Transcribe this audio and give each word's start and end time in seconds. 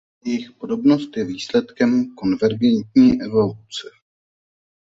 Jejich 0.25 0.51
podobnost 0.51 1.17
je 1.17 1.25
výsledkem 1.25 2.15
konvergentní 2.15 3.21
evoluce. 3.21 3.91